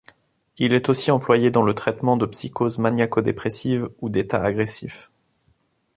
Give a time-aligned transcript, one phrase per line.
[0.57, 5.11] Il est aussi employé dans le traitement de psychoses maniaco-dépressives ou d'états agressifs.